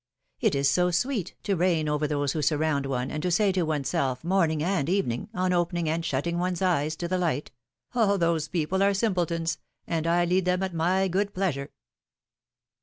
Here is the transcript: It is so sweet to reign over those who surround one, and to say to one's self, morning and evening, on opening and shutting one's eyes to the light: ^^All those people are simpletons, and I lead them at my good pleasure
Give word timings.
It 0.39 0.55
is 0.55 0.67
so 0.67 0.89
sweet 0.89 1.35
to 1.43 1.55
reign 1.55 1.87
over 1.87 2.07
those 2.07 2.31
who 2.31 2.41
surround 2.41 2.87
one, 2.87 3.11
and 3.11 3.21
to 3.21 3.29
say 3.29 3.51
to 3.51 3.61
one's 3.61 3.89
self, 3.89 4.23
morning 4.23 4.63
and 4.63 4.89
evening, 4.89 5.29
on 5.31 5.53
opening 5.53 5.87
and 5.87 6.03
shutting 6.03 6.39
one's 6.39 6.59
eyes 6.63 6.95
to 6.95 7.07
the 7.07 7.19
light: 7.19 7.51
^^All 7.93 8.17
those 8.19 8.47
people 8.47 8.81
are 8.81 8.95
simpletons, 8.95 9.59
and 9.85 10.07
I 10.07 10.25
lead 10.25 10.45
them 10.45 10.63
at 10.63 10.73
my 10.73 11.07
good 11.07 11.35
pleasure 11.35 11.69